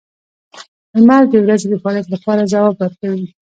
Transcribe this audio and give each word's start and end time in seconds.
•لمر 0.95 1.23
د 1.31 1.33
ورځې 1.45 1.67
د 1.69 1.73
فعالیت 1.81 2.07
لپاره 2.11 2.49
ځواب 2.51 2.73
ورکوي. 2.77 3.25